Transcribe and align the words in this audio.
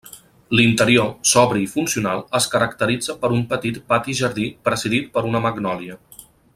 L'interior, 0.59 1.11
sobri 1.31 1.61
i 1.65 1.67
funcional, 1.73 2.23
es 2.41 2.47
caracteritza 2.55 3.17
per 3.25 3.31
un 3.37 3.45
petit 3.55 3.79
pati-jardí 3.93 4.49
presidit 4.69 5.15
per 5.19 5.27
una 5.33 5.43
magnòlia. 5.49 6.01